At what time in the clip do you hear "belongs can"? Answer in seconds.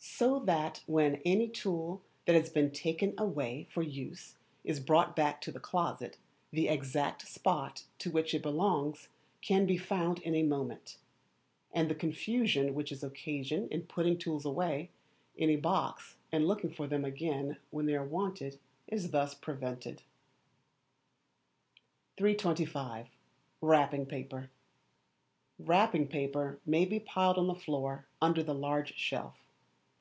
8.42-9.66